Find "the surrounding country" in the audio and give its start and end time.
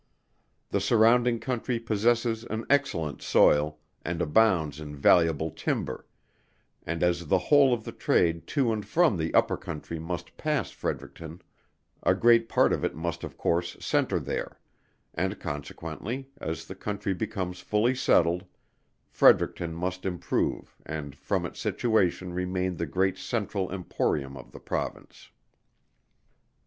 0.71-1.79